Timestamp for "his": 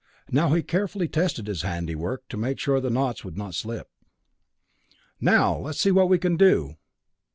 1.45-1.61